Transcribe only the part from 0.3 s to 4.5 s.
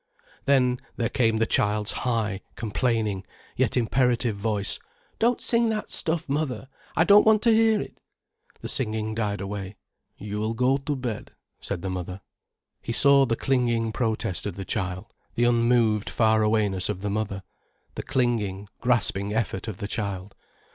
Then there came the child's high, complaining, yet imperative